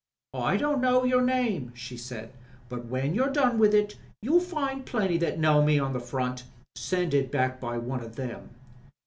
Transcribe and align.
'I 0.33 0.57
don't 0.57 0.81
know 0.81 1.03
your 1.03 1.21
name,' 1.21 1.73
she 1.75 1.95
said, 1.95 2.31
'but 2.69 2.85
when 2.87 3.13
you've 3.13 3.33
done 3.33 3.59
with 3.59 3.75
it, 3.75 3.97
you'll 4.23 4.39
find 4.39 4.83
plenty 4.83 5.19
that 5.19 5.37
know 5.37 5.61
me 5.63 5.77
on 5.77 5.93
the 5.93 5.99
front. 5.99 6.45
Send 6.75 7.13
it 7.13 7.31
back 7.31 7.59
by 7.59 7.77
one 7.77 8.01
o' 8.01 8.07
them.' 8.07 8.49